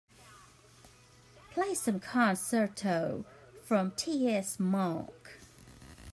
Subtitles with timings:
[1.51, 3.23] Play some concerto
[3.63, 4.27] from T.
[4.29, 4.59] S.
[4.59, 5.13] Monk.